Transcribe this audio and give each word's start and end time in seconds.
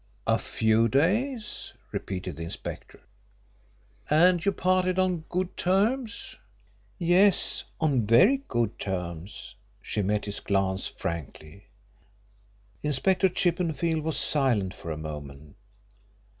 "A 0.25 0.39
few 0.39 0.87
days," 0.87 1.73
repeated 1.91 2.35
the 2.35 2.41
inspector. 2.41 3.01
"And 4.09 4.43
you 4.43 4.51
parted 4.51 4.97
on 4.97 5.25
good 5.29 5.55
terms?" 5.55 6.37
"Yes, 6.97 7.65
on 7.79 8.07
very 8.07 8.37
good 8.47 8.79
terms." 8.79 9.53
She 9.79 10.01
met 10.01 10.25
his 10.25 10.39
glance 10.39 10.87
frankly. 10.87 11.65
Inspector 12.81 13.29
Chippenfield 13.29 14.01
was 14.03 14.17
silent 14.17 14.73
for 14.73 14.89
a 14.89 14.97
moment. 14.97 15.55